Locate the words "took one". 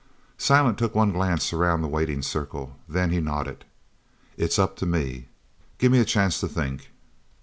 0.79-1.11